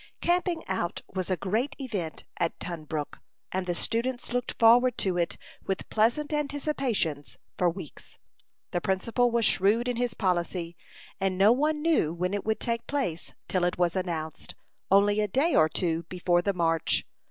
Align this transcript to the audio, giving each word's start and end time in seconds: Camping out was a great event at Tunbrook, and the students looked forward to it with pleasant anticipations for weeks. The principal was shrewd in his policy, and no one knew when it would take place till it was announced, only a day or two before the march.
Camping 0.19 0.63
out 0.67 1.03
was 1.13 1.29
a 1.29 1.37
great 1.37 1.75
event 1.79 2.23
at 2.37 2.59
Tunbrook, 2.59 3.19
and 3.51 3.67
the 3.67 3.75
students 3.75 4.33
looked 4.33 4.57
forward 4.57 4.97
to 4.97 5.15
it 5.15 5.37
with 5.67 5.87
pleasant 5.91 6.33
anticipations 6.33 7.37
for 7.55 7.69
weeks. 7.69 8.17
The 8.71 8.81
principal 8.81 9.29
was 9.29 9.45
shrewd 9.45 9.87
in 9.87 9.97
his 9.97 10.15
policy, 10.15 10.75
and 11.19 11.37
no 11.37 11.51
one 11.51 11.83
knew 11.83 12.15
when 12.15 12.33
it 12.33 12.43
would 12.43 12.59
take 12.59 12.87
place 12.87 13.35
till 13.47 13.63
it 13.63 13.77
was 13.77 13.95
announced, 13.95 14.55
only 14.89 15.19
a 15.19 15.27
day 15.27 15.55
or 15.55 15.69
two 15.69 16.01
before 16.09 16.41
the 16.41 16.53
march. 16.55 17.05